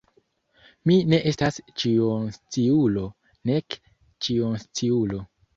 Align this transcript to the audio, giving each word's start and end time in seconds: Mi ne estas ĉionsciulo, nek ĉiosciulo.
Mi 0.91 0.95
ne 1.11 1.19
estas 1.31 1.59
ĉionsciulo, 1.83 3.05
nek 3.51 3.79
ĉiosciulo. 4.29 5.25